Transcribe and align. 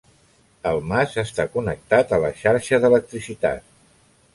El 0.69 0.81
mas 0.93 1.13
està 1.25 1.47
connectat 1.57 2.17
a 2.19 2.23
la 2.27 2.35
xarxa 2.43 2.85
d'electricitat. 2.87 3.67